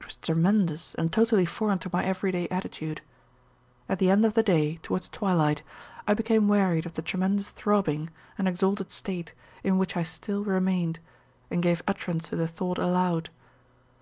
[0.00, 3.02] It was tremendous and totally foreign to my everyday attitude.
[3.90, 5.62] At the end of the day, towards twilight,
[6.08, 8.08] I became wearied of the tremendous throbbing
[8.38, 10.98] and exalted state in which I still remained
[11.50, 13.28] and gave utterance to the thought aloud.